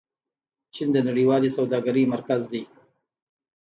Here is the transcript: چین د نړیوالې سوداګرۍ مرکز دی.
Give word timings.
چین 0.73 0.87
د 0.93 0.97
نړیوالې 1.07 1.49
سوداګرۍ 1.57 2.03
مرکز 2.13 2.41
دی. 2.51 2.63